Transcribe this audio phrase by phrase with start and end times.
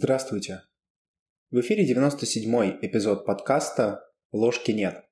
[0.00, 0.62] Здравствуйте.
[1.50, 5.04] В эфире 97-й эпизод подкаста «Ложки нет».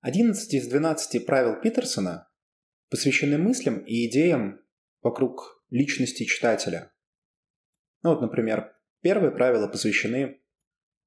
[0.00, 2.26] 11 из 12 правил Питерсона
[2.88, 4.62] посвящены мыслям и идеям
[5.02, 6.90] вокруг личности читателя.
[8.02, 10.40] Ну вот, например, первые правила посвящены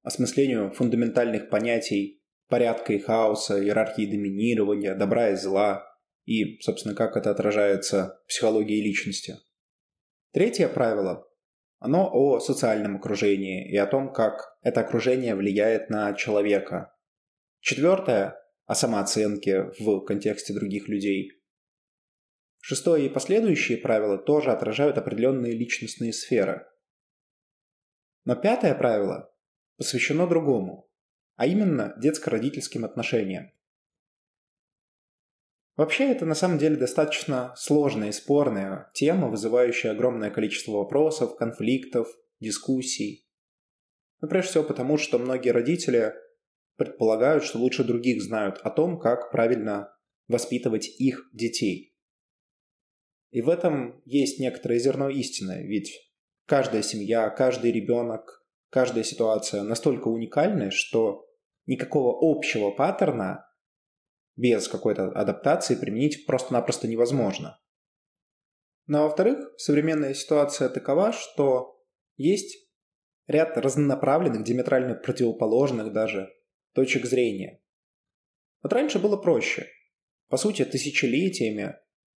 [0.02, 5.84] осмыслению фундаментальных понятий порядка и хаоса, иерархии доминирования, добра и зла,
[6.24, 9.38] и, собственно, как это отражается в психологии личности.
[10.30, 11.27] Третье правило
[11.78, 16.94] оно о социальном окружении и о том, как это окружение влияет на человека.
[17.60, 18.36] Четвертое–
[18.66, 21.32] о самооценке в контексте других людей.
[22.60, 26.66] Шестое и последующие правила тоже отражают определенные личностные сферы.
[28.24, 29.32] Но пятое правило
[29.78, 30.90] посвящено другому,
[31.36, 33.52] а именно детско-родительским отношениям.
[35.78, 42.08] Вообще это на самом деле достаточно сложная и спорная тема, вызывающая огромное количество вопросов, конфликтов,
[42.40, 43.28] дискуссий.
[44.20, 46.14] Ну, прежде всего потому, что многие родители
[46.76, 51.94] предполагают, что лучше других знают о том, как правильно воспитывать их детей.
[53.30, 56.10] И в этом есть некоторое зерно истины, ведь
[56.46, 61.24] каждая семья, каждый ребенок, каждая ситуация настолько уникальны, что
[61.66, 63.47] никакого общего паттерна
[64.38, 67.60] без какой-то адаптации применить просто-напросто невозможно.
[68.86, 71.84] Но во-вторых, современная ситуация такова, что
[72.16, 72.68] есть
[73.26, 76.32] ряд разнонаправленных, диаметрально противоположных даже
[76.72, 77.60] точек зрения.
[78.62, 79.66] Вот раньше было проще.
[80.28, 81.76] По сути, тысячелетиями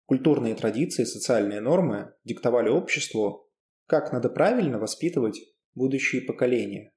[0.07, 3.49] культурные традиции, социальные нормы диктовали обществу,
[3.87, 5.41] как надо правильно воспитывать
[5.75, 6.93] будущие поколения.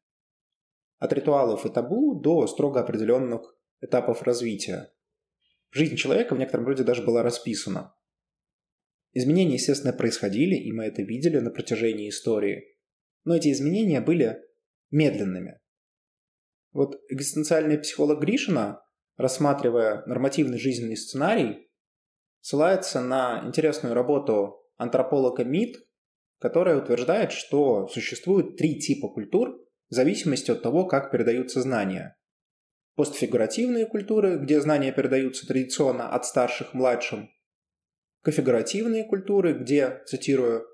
[0.98, 4.92] От ритуалов и табу до строго определенных этапов развития.
[5.72, 7.96] Жизнь человека в некотором роде даже была расписана.
[9.14, 12.78] Изменения, естественно, происходили, и мы это видели на протяжении истории.
[13.24, 14.38] Но эти изменения были
[14.90, 15.60] медленными.
[16.74, 18.82] Вот экзистенциальный психолог Гришина,
[19.18, 21.70] рассматривая нормативный жизненный сценарий,
[22.42, 25.78] ссылается на интересную работу антрополога МИД,
[26.40, 29.58] которая утверждает, что существует три типа культур
[29.90, 32.18] в зависимости от того, как передаются знания–
[32.96, 37.30] постфигуративные культуры, где знания передаются традиционно от старших младшим,
[38.22, 40.66] конфигуративные культуры, где, цитирую,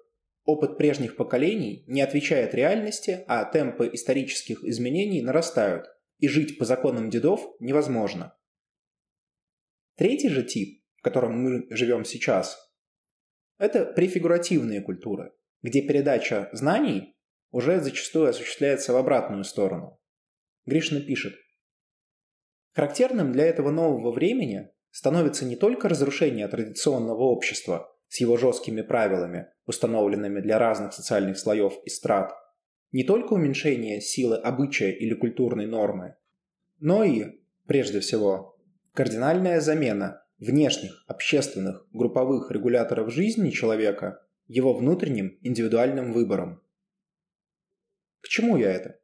[0.43, 5.85] опыт прежних поколений не отвечает реальности, а темпы исторических изменений нарастают,
[6.19, 8.35] и жить по законам дедов невозможно.
[9.95, 12.57] Третий же тип, в котором мы живем сейчас,
[13.57, 17.15] это префигуративные культуры, где передача знаний
[17.51, 19.99] уже зачастую осуществляется в обратную сторону.
[20.65, 21.35] Гришна пишет–
[22.77, 29.47] Характерным для этого нового времени становится не только разрушение традиционного общества с его жесткими правилами,
[29.65, 32.33] установленными для разных социальных слоев и страт,
[32.91, 36.17] не только уменьшение силы обычая или культурной нормы,
[36.79, 38.59] но и, прежде всего,
[38.93, 46.61] кардинальная замена внешних, общественных, групповых регуляторов жизни человека его внутренним индивидуальным выбором.
[48.21, 48.99] К чему я это?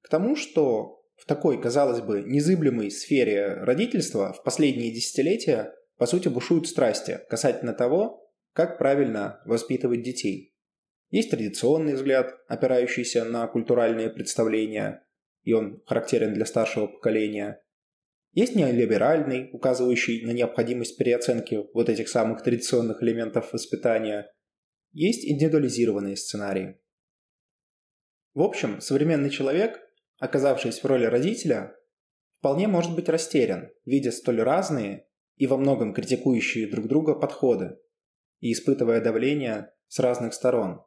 [0.00, 6.26] К тому, что в такой, казалось бы, незыблемой сфере родительства в последние десятилетия, по сути,
[6.26, 10.52] бушуют страсти касательно того, как правильно воспитывать детей.
[11.10, 15.06] Есть традиционный взгляд, опирающийся на культуральные представления,
[15.44, 17.62] и он характерен для старшего поколения.
[18.32, 24.28] Есть неолиберальный, указывающий на необходимость переоценки вот этих самых традиционных элементов воспитания.
[24.90, 26.80] Есть индивидуализированные сценарии.
[28.34, 29.78] В общем, современный человек
[30.22, 31.76] оказавшись в роли родителя,
[32.38, 37.76] вполне может быть растерян, видя столь разные и во многом критикующие друг друга подходы
[38.38, 40.80] и испытывая давление с разных сторон.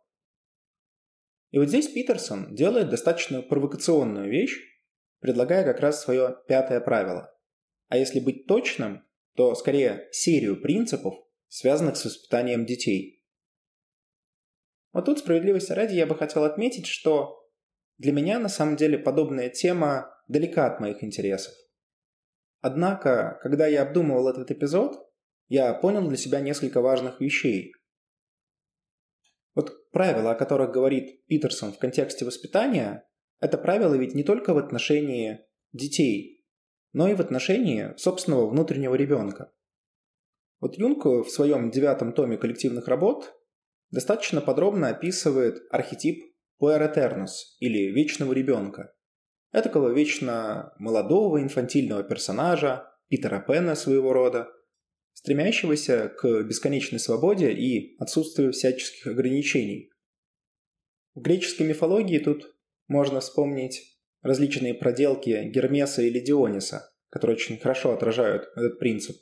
[1.51, 4.57] И вот здесь Питерсон делает достаточно провокационную вещь,
[5.19, 7.29] предлагая как раз свое пятое правило.
[7.89, 9.05] А если быть точным,
[9.35, 11.13] то скорее серию принципов,
[11.49, 13.21] связанных с воспитанием детей.
[14.93, 17.44] Вот тут справедливости ради я бы хотел отметить, что
[17.97, 21.53] для меня на самом деле подобная тема далека от моих интересов.
[22.61, 24.97] Однако, когда я обдумывал этот эпизод,
[25.47, 27.73] я понял для себя несколько важных вещей.
[29.53, 33.07] Вот правила, о которых говорит Питерсон в контексте воспитания,
[33.39, 36.43] это правила ведь не только в отношении детей,
[36.91, 39.51] но и в отношении собственного внутреннего ребенка.
[40.59, 43.33] Вот Юнг в своем девятом томе коллективных работ
[43.91, 48.93] достаточно подробно описывает архетип Пуэротернус или Вечного Ребенка.
[49.51, 54.49] Этакого вечно молодого инфантильного персонажа, Питера Пена своего рода,
[55.13, 59.91] стремящегося к бесконечной свободе и отсутствию всяческих ограничений.
[61.13, 62.55] В греческой мифологии тут
[62.87, 69.15] можно вспомнить различные проделки Гермеса или Диониса, которые очень хорошо отражают этот принцип.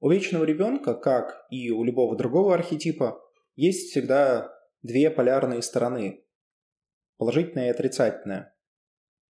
[0.00, 3.20] У вечного ребенка, как и у любого другого архетипа,
[3.54, 4.52] есть всегда
[4.82, 6.24] две полярные стороны–
[7.16, 8.54] положительная и отрицательная.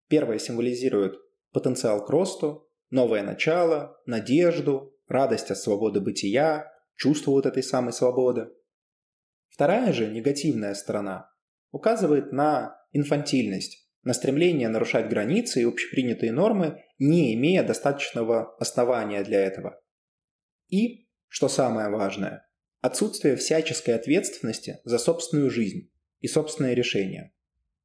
[0.08, 1.16] Первая символизирует
[1.52, 8.50] потенциал к росту, новое начало, надежду, радость от свободы бытия, чувство вот этой самой свободы.
[9.50, 11.32] Вторая же, негативная сторона,
[11.72, 19.42] указывает на инфантильность, на стремление нарушать границы и общепринятые нормы, не имея достаточного основания для
[19.42, 19.80] этого.
[20.70, 22.48] И, что самое важное,
[22.86, 25.92] отсутствие всяческой ответственности за собственную жизнь
[26.22, 27.34] и собственные решения.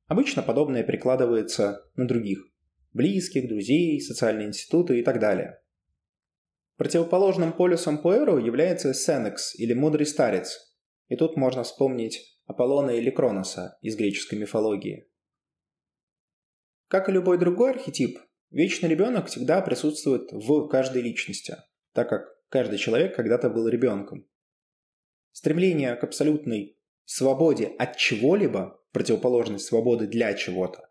[0.06, 2.47] Обычно подобное прикладывается на других–
[2.93, 5.61] близких, друзей, социальные институты и так далее.
[6.76, 10.76] Противоположным полюсом Пуэру является Сенекс или мудрый старец,
[11.08, 15.08] и тут можно вспомнить Аполлона или Кроноса из греческой мифологии.
[16.88, 18.19] Как и любой другой архетип,
[18.50, 21.56] вечный ребенок всегда присутствует в каждой личности,
[21.93, 24.26] так как каждый человек когда-то был ребенком.
[25.40, 30.90] Стремление к абсолютной свободе от чего-либо, противоположность свободы для чего-то,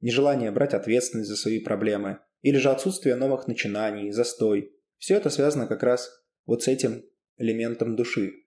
[0.00, 5.66] нежелание брать ответственность за свои проблемы, или же отсутствие новых начинаний, застой, все это связано
[5.66, 6.10] как раз
[6.46, 7.04] вот с этим
[7.36, 8.46] элементом души.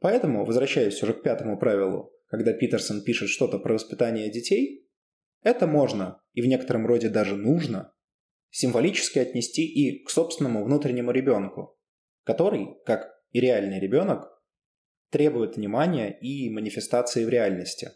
[0.00, 4.86] Поэтому, возвращаясь уже к пятому правилу, когда Питерсон пишет что-то про воспитание детей,
[5.44, 7.94] это можно, и в некотором роде даже нужно,
[8.50, 11.80] символически отнести и к собственному внутреннему ребенку,
[12.22, 14.32] который, как и реальный ребенок,
[15.10, 17.90] требует внимания и манифестации в реальности.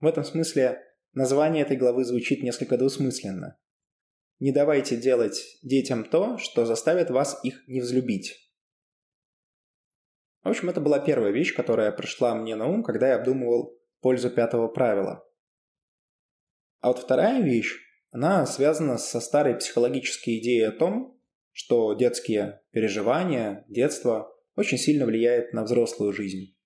[0.00, 0.80] В этом смысле
[1.12, 3.58] название этой главы звучит несколько двусмысленно.
[4.38, 8.50] Не давайте делать детям то, что заставит вас их не взлюбить.
[10.42, 14.30] В общем, это была первая вещь, которая пришла мне на ум, когда я обдумывал пользу
[14.30, 15.22] пятого правила.
[16.80, 17.76] А вот вторая вещь,
[18.10, 21.11] она связана со старой психологической идеей о том,
[21.52, 26.56] что детские переживания, детство очень сильно влияет на взрослую жизнь.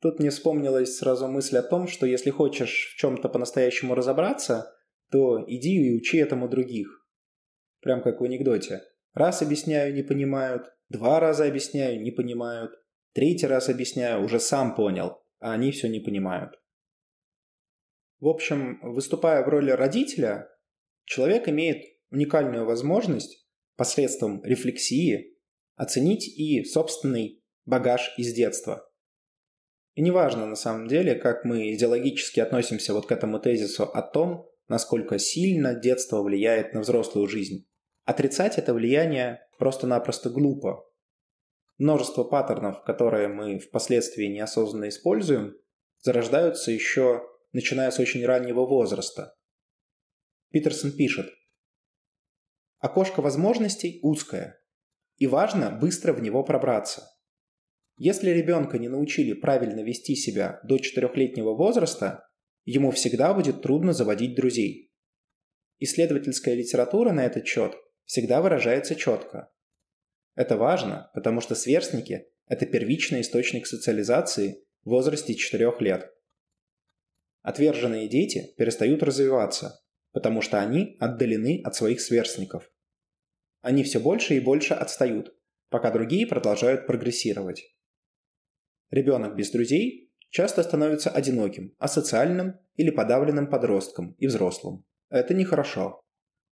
[0.00, 4.72] Тут мне вспомнилась сразу мысль о том, что если хочешь в чем-то по-настоящему разобраться,
[5.10, 7.08] то иди и учи этому других.
[7.80, 8.82] Прям как в анекдоте.
[9.14, 12.72] Раз объясняю, не понимают, Два раза объясняю, не понимают.
[13.12, 16.52] Третий раз объясняю, уже сам понял, а они все не понимают.
[18.20, 20.48] В общем, выступая в роли родителя,
[21.04, 25.36] человек имеет уникальную возможность посредством рефлексии
[25.74, 28.88] оценить и собственный багаж из детства.
[29.94, 34.46] И неважно на самом деле, как мы идеологически относимся вот к этому тезису о том,
[34.68, 37.66] насколько сильно детство влияет на взрослую жизнь.
[38.04, 40.84] Отрицать это влияние просто-напросто глупо.
[41.78, 45.56] Множество паттернов, которые мы впоследствии неосознанно используем,
[46.00, 47.22] зарождаются еще
[47.52, 49.34] начиная с очень раннего возраста.
[50.50, 51.26] Питерсон пишет,
[52.86, 54.60] Окошко возможностей узкое,
[55.16, 57.02] и важно быстро в него пробраться.
[57.96, 62.28] Если ребенка не научили правильно вести себя до четырехлетнего возраста,
[62.64, 64.92] ему всегда будет трудно заводить друзей.
[65.80, 67.74] Исследовательская литература на этот счет
[68.04, 69.52] всегда выражается четко.
[70.36, 76.08] Это важно, потому что сверстники– это первичный источник социализации в возрасте 4 лет.
[77.42, 82.70] Отверженные дети перестают развиваться, потому что они отдалены от своих сверстников.
[83.66, 85.34] Они все больше и больше отстают,
[85.70, 87.64] пока другие продолжают прогрессировать.
[88.90, 94.84] Ребенок без друзей часто становится одиноким, асоциальным или подавленным подростком и взрослым.
[95.10, 96.00] Это нехорошо.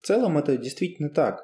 [0.00, 1.40] В целом это действительно так.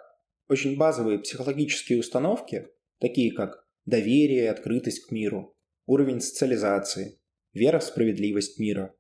[0.49, 2.69] Очень базовые психологические установки,
[3.01, 5.57] такие как доверие и открытость к миру,
[5.87, 7.19] уровень социализации,
[7.55, 8.95] вера в справедливость мира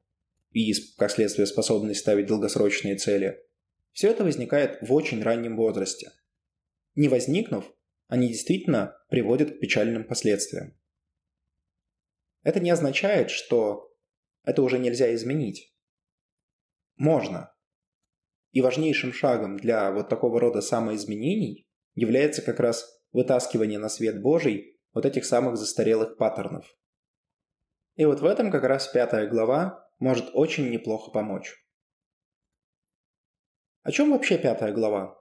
[0.50, 3.38] и, как следствие, способность ставить долгосрочные цели,
[3.92, 6.10] все это возникает в очень раннем возрасте.
[6.96, 7.72] Не возникнув,
[8.08, 10.76] они действительно приводят к печальным последствиям.
[12.42, 13.94] Это не означает, что
[14.44, 15.74] это уже нельзя изменить.
[16.96, 17.54] Можно,
[18.52, 24.80] и важнейшим шагом для вот такого рода самоизменений является как раз вытаскивание на свет Божий
[24.94, 26.64] вот этих самых застарелых паттернов.
[27.96, 31.54] И вот в этом как раз пятая глава может очень неплохо помочь.
[33.82, 35.20] О чем вообще пятая глава?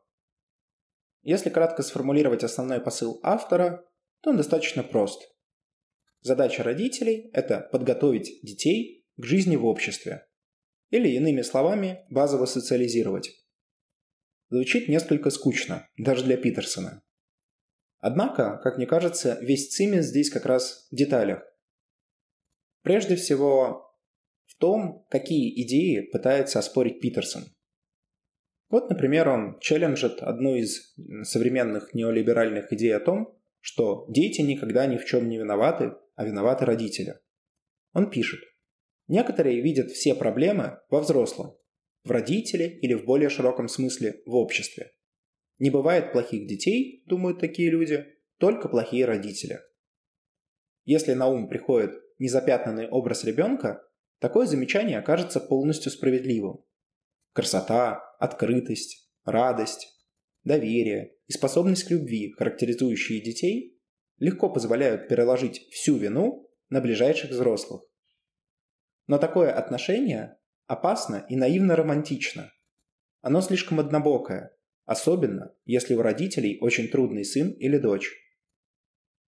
[1.25, 3.83] Если кратко сформулировать основной посыл автора,
[4.21, 5.27] то он достаточно прост.
[6.21, 10.27] Задача родителей– это подготовить детей к жизни в обществе,
[10.91, 13.31] или, иными словами, базово социализировать.
[14.49, 17.01] Звучит несколько скучно, даже для Питерсона.
[17.97, 21.41] Однако, как мне кажется, весь цимис здесь как раз в деталях.
[22.83, 23.97] Прежде всего
[24.45, 27.45] в том, какие идеи пытается оспорить Питерсон.
[28.69, 34.97] Вот, например, он челленджит одну из современных неолиберальных идей о том, что дети никогда ни
[34.97, 37.19] в чем не виноваты, а виноваты родители.
[37.93, 38.41] Он пишет,
[39.07, 41.57] некоторые видят все проблемы во взрослом,
[42.03, 44.91] в родителе или в более широком смысле в обществе.
[45.57, 48.05] Не бывает плохих детей, думают такие люди,
[48.37, 49.59] только плохие родители.
[50.83, 53.81] Если на ум приходит незапятнанный образ ребенка,
[54.19, 56.63] такое замечание окажется полностью справедливым.
[57.33, 59.87] Красота, открытость, радость,
[60.43, 63.79] доверие и способность к любви, характеризующие детей,
[64.17, 67.81] легко позволяют переложить всю вину на ближайших взрослых.
[69.07, 72.51] Но такое отношение опасно и наивно романтично.
[73.21, 74.55] Оно слишком однобокое,
[74.85, 78.11] особенно если у родителей очень трудный сын или дочь.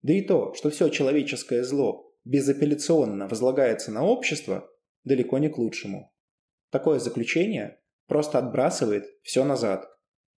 [0.01, 4.69] Да и то, что все человеческое зло безапелляционно возлагается на общество,
[5.03, 6.13] далеко не к лучшему.
[6.69, 9.85] Такое заключение просто отбрасывает все назад.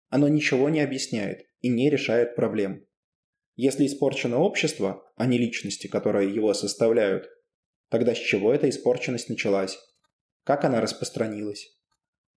[0.08, 2.86] Оно ничего не объясняет и не решает проблем.
[3.56, 7.28] Если испорчено общество, а не личности, которые его составляют,
[7.88, 9.78] тогда с чего эта испорченность началась?
[10.42, 11.78] Как она распространилась?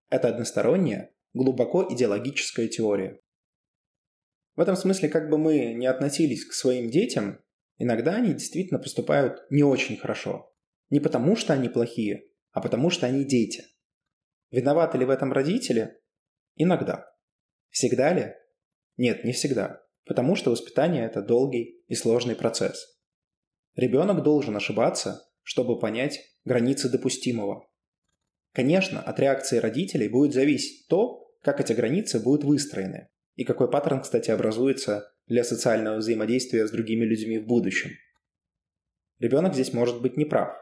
[0.09, 3.19] Это односторонняя, глубоко идеологическая теория.
[4.55, 7.39] В этом смысле, как бы мы ни относились к своим детям,
[7.77, 10.51] иногда они действительно поступают не очень хорошо.
[10.89, 13.65] Не потому, что они плохие, а потому, что они дети.
[14.51, 15.97] Виноваты ли в этом родители?
[16.55, 17.05] Иногда.
[17.69, 18.33] Всегда ли?
[18.95, 19.81] Нет, не всегда.
[20.05, 22.97] Потому что воспитание– это долгий и сложный процесс.
[23.75, 27.69] Ребенок должен ошибаться, чтобы понять границы допустимого.
[28.53, 34.01] Конечно, от реакции родителей будет зависеть то, как эти границы будут выстроены, и какой паттерн,
[34.01, 37.91] кстати, образуется для социального взаимодействия с другими людьми в будущем.
[39.19, 40.55] Ребенок здесь может быть неправ.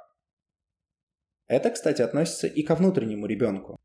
[1.48, 3.80] Это, кстати, относится и ко внутреннему ребенку.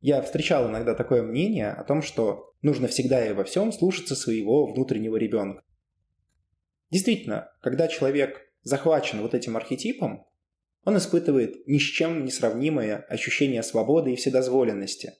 [0.00, 4.66] Я встречал иногда такое мнение о том, что нужно всегда и во всем слушаться своего
[4.66, 5.62] внутреннего ребенка.
[6.90, 10.26] Действительно, когда человек захвачен вот этим архетипом,
[10.84, 15.14] он испытывает ни с чем не сравнимое ощущение свободы и вседозволенности,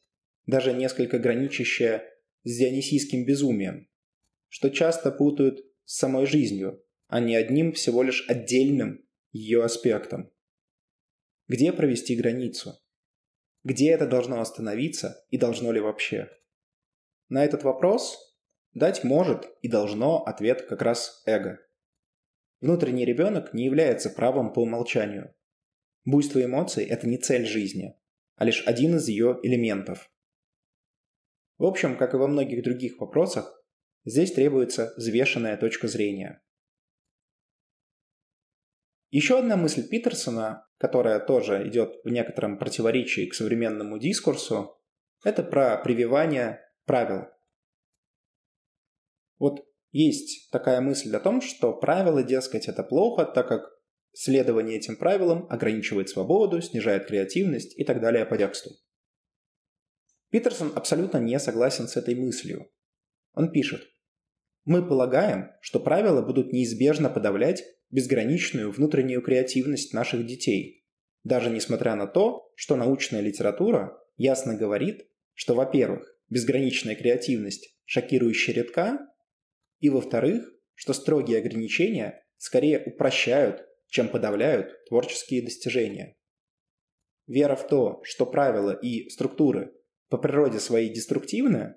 [0.47, 2.05] даже несколько граничащее
[2.45, 3.89] с дионисийским безумием,
[4.49, 10.31] что часто путают с самой жизнью, а не одним всего лишь отдельным ее аспектом.
[11.49, 12.81] Где провести границу?
[13.63, 16.29] Где это должно остановиться и должно ли вообще?
[17.29, 18.37] На этот вопрос
[18.73, 21.61] дать может и должно ответ как раз эго.
[22.61, 25.35] Внутренний ребенок не является правом по умолчанию.
[26.05, 27.97] Буйство эмоций– это не цель жизни,
[28.35, 30.11] а лишь один из ее элементов.
[31.59, 33.65] В общем, как и во многих других вопросах,
[34.05, 36.43] здесь требуется взвешенная точка зрения.
[39.11, 44.79] Еще одна мысль Питерсона, которая тоже идет в некотором противоречии к современному дискурсу,
[45.25, 47.27] это про прививание правил.
[49.39, 53.71] Вот есть такая мысль о том, что правила, дескать, это плохо, так как
[54.13, 58.71] следование этим правилам ограничивает свободу, снижает креативность и так далее по тексту.
[60.31, 62.71] Питерсон абсолютно не согласен с этой мыслью.
[63.35, 63.83] Он пишет,
[64.67, 70.85] «Мы полагаем, что правила будут неизбежно подавлять безграничную внутреннюю креативность наших детей,
[71.25, 78.99] даже несмотря на то, что научная литература ясно говорит, что, во-первых, безграничная креативность шокирующе редка,
[79.79, 86.17] и, во-вторых, что строгие ограничения скорее упрощают, чем подавляют творческие достижения.
[87.27, 89.73] Вера в то, что правила и структуры
[90.09, 91.77] по природе своей деструктивны,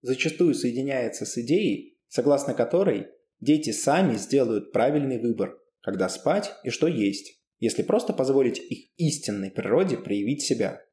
[0.00, 3.08] зачастую соединяется с идеей, согласно которой
[3.40, 9.50] дети сами сделают правильный выбор, когда спать и что есть, если просто позволить их истинной
[9.50, 10.84] природе проявить себя.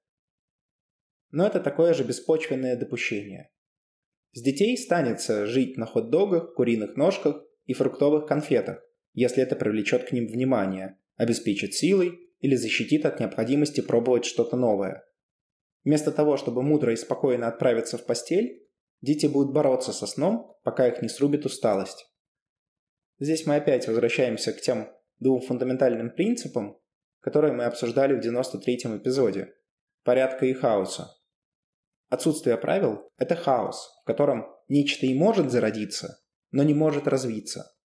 [1.31, 3.51] Но это такое же беспочвенное допущение.
[4.31, 8.81] С детей станется жить на хот-догах, куриных ножках и фруктовых конфетах,
[9.13, 15.03] если это привлечет к ним внимание, обеспечит силой или защитит от необходимости пробовать что-то новое.
[15.83, 18.68] Вместо того, чтобы мудро и спокойно отправиться в постель,
[19.01, 22.06] дети будут бороться со сном, пока их не срубит усталость.
[23.20, 24.89] Здесь мы опять возвращаемся к тем
[25.20, 26.79] двум фундаментальным принципам,
[27.20, 29.53] которые мы обсуждали в 93-м эпизоде–
[30.03, 31.10] порядка и хаоса.
[32.08, 37.75] Отсутствие правил– это хаос, в котором нечто и может зародиться, но не может развиться.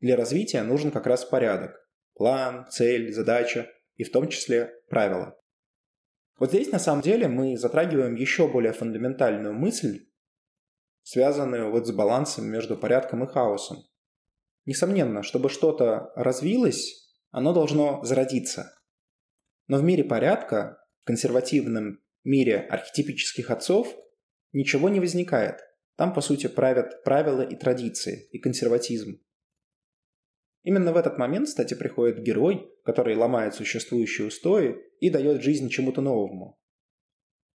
[0.00, 1.72] Для развития нужен как раз порядок–
[2.14, 5.36] план, цель, задача и в том числе правила.
[6.38, 10.07] Вот здесь на самом деле мы затрагиваем еще более фундаментальную мысль,
[11.08, 13.78] связанную вот с балансом между порядком и хаосом.
[14.66, 18.74] Несомненно, чтобы что-то развилось, оно должно зародиться.
[19.68, 23.96] Но в мире порядка, в консервативном мире архетипических отцов,
[24.52, 25.60] ничего не возникает.
[25.96, 29.18] Там, по сути, правят правила и традиции, и консерватизм.
[30.62, 36.02] Именно в этот момент, кстати, приходит герой, который ломает существующие устои и дает жизнь чему-то
[36.02, 36.60] новому.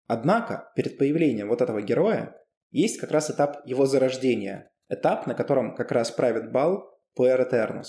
[0.08, 2.36] Однако, перед появлением вот этого героя
[2.74, 7.86] есть как раз этап его зарождения, этап, на котором как раз правит бал Puer Eternus.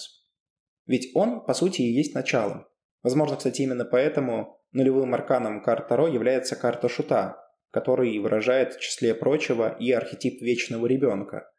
[0.86, 2.66] Ведь он, по сути, и есть началом.
[3.02, 7.38] Возможно, кстати, именно поэтому нулевым арканом карт Таро является карта Шута,
[7.70, 11.50] который выражает в числе прочего и архетип вечного ребенка.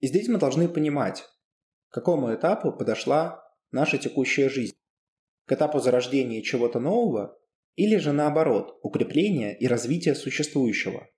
[0.00, 1.24] И здесь мы должны понимать,
[1.90, 4.74] к какому этапу подошла наша текущая жизнь.
[5.46, 7.38] К этапу зарождения чего-то нового
[7.76, 11.08] или же наоборот, укрепления и развития существующего.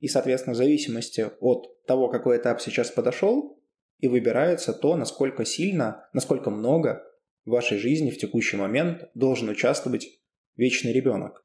[0.00, 3.62] И, соответственно, в зависимости от того, какой этап сейчас подошел,
[3.98, 7.04] и выбирается то, насколько сильно, насколько много
[7.44, 10.08] в вашей жизни в текущий момент должен участвовать
[10.56, 11.44] вечный ребенок.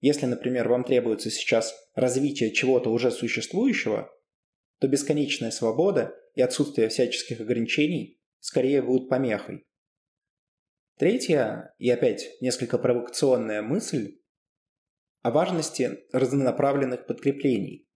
[0.00, 4.10] Если, например, вам требуется сейчас развитие чего-то уже существующего,
[4.78, 9.66] то бесконечная свобода и отсутствие всяческих ограничений скорее будут помехой.
[10.98, 14.17] Третья, и опять несколько провокационная мысль
[15.22, 17.88] о важности разнонаправленных подкреплений.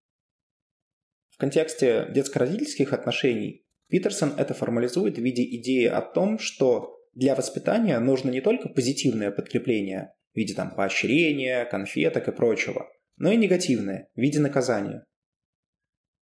[1.29, 7.99] В контексте детско-родительских отношений Питерсон это формализует в виде идеи о том, что для воспитания
[7.99, 14.09] нужно не только позитивное подкрепление, в виде там поощрения, конфеток и прочего, но и негативное
[14.15, 15.05] в виде наказания.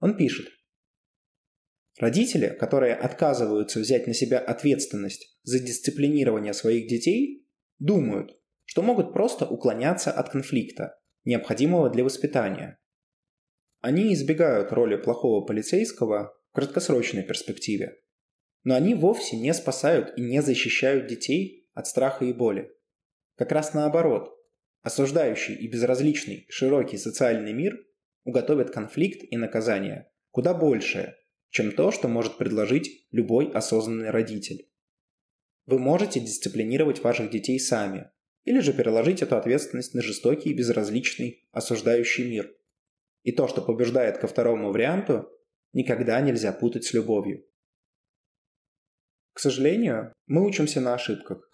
[0.00, 0.48] Он пишет.
[1.98, 7.46] Родители, которые отказываются взять на себя ответственность за дисциплинирование своих детей,
[7.78, 8.39] думают,
[8.70, 12.78] что могут просто уклоняться от конфликта, необходимого для воспитания.
[13.80, 18.00] Они избегают роли плохого полицейского в краткосрочной перспективе,
[18.62, 22.70] но они вовсе не спасают и не защищают детей от страха и боли.
[23.36, 24.32] Как раз наоборот,
[24.82, 27.76] осуждающий и безразличный широкий социальный мир
[28.22, 31.16] уготовит конфликт и наказание куда большее,
[31.48, 34.70] чем то, что может предложить любой осознанный родитель.
[35.66, 38.12] Вы можете дисциплинировать ваших детей сами,
[38.44, 42.54] или же переложить эту ответственность на жестокий, безразличный, осуждающий мир.
[43.22, 45.30] И то, что побеждает ко второму варианту,
[45.72, 47.44] никогда нельзя путать с любовью.
[49.32, 51.48] К сожалению, мы учимся на ошибках.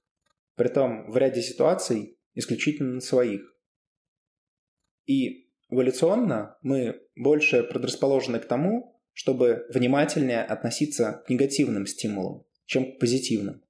[0.54, 3.54] Притом в ряде ситуаций исключительно на своих.
[5.06, 12.98] И эволюционно мы больше предрасположены к тому, чтобы внимательнее относиться к негативным стимулам, чем к
[12.98, 13.62] позитивным.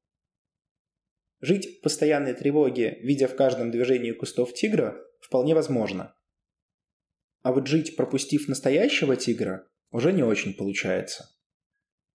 [1.40, 6.14] Жить в постоянной тревоге, видя в каждом движении кустов тигра, вполне возможно.
[7.42, 11.28] А вот жить, пропустив настоящего тигра, уже не очень получается.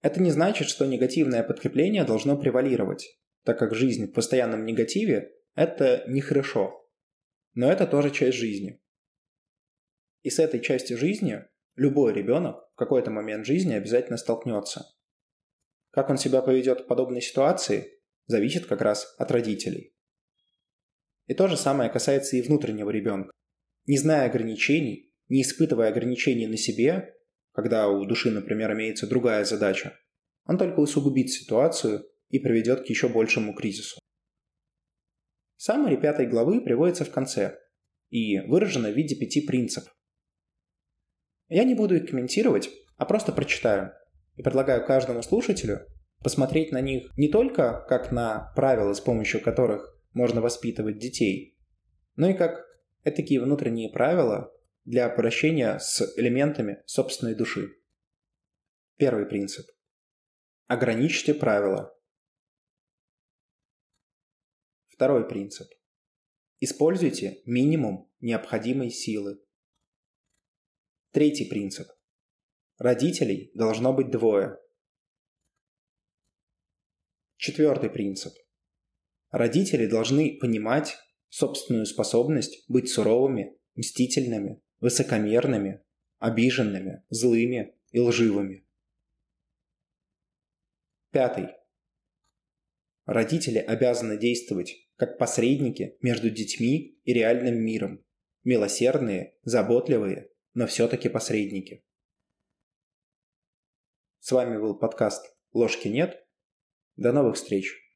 [0.02, 6.04] Это не значит, что негативное подкрепление должно превалировать так как жизнь в постоянном негативе– это
[6.08, 6.88] нехорошо.
[7.54, 8.82] Но это тоже часть жизни.
[10.22, 11.44] И с этой частью жизни
[11.76, 14.86] любой ребенок в какой-то момент жизни обязательно столкнется.
[15.90, 18.01] Как он себя поведет в подобной ситуации,
[18.32, 19.94] зависит как раз от родителей.
[21.28, 23.32] И то же самое касается и внутреннего ребенка.
[23.86, 27.14] Не зная ограничений, не испытывая ограничений на себе,
[27.54, 29.98] когда у души, например, имеется другая задача,
[30.46, 34.00] он только усугубит ситуацию и приведет к еще большему кризису.
[35.58, 37.60] Саммари пятой главы приводится в конце
[38.10, 39.94] и выражено в виде пяти принципов.
[41.50, 43.94] Я не буду их комментировать, а просто прочитаю
[44.38, 45.86] и предлагаю каждому слушателю
[46.24, 51.58] посмотреть на них не только как на правила, с помощью которых можно воспитывать детей,
[52.16, 52.66] но и как
[53.04, 54.54] такие внутренние правила
[54.86, 57.78] для обращения с элементами собственной души.
[58.98, 59.66] Первый принцип.
[60.68, 61.98] Ограничьте правила.
[64.88, 65.68] Второй принцип.
[66.60, 69.44] Используйте минимум необходимой силы.
[71.12, 71.88] Третий принцип.
[72.78, 74.60] Родителей должно быть двое.
[77.42, 78.34] Четвертый принцип.
[79.32, 80.96] Родители должны понимать
[81.30, 85.84] собственную способность быть суровыми, мстительными, высокомерными,
[86.20, 88.68] обиженными, злыми и лживыми.
[91.10, 91.48] Пятый.
[93.06, 98.06] Родители обязаны действовать как посредники между детьми и реальным миром.
[98.44, 101.84] Милосердные, заботливые, но все-таки посредники.
[104.20, 106.24] С вами был подкаст «Ложки нет».
[107.02, 107.91] До новых встреч!